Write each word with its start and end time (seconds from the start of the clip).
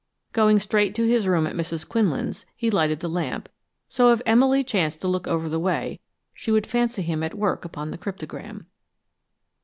Going 0.33 0.57
straight 0.57 0.95
to 0.95 1.07
his 1.07 1.27
room 1.27 1.45
at 1.45 1.53
Mrs. 1.55 1.87
Quinlan's, 1.87 2.47
he 2.55 2.71
lighted 2.71 3.01
the 3.01 3.07
lamp, 3.07 3.47
so 3.87 4.07
that 4.07 4.13
if 4.13 4.21
Emily 4.25 4.63
chanced 4.63 4.99
to 5.01 5.07
look 5.07 5.27
over 5.27 5.47
the 5.47 5.59
way, 5.59 5.99
she 6.33 6.49
would 6.49 6.65
fancy 6.65 7.03
him 7.03 7.21
at 7.21 7.35
work 7.35 7.63
upon 7.65 7.91
the 7.91 7.99
cryptogram. 7.99 8.65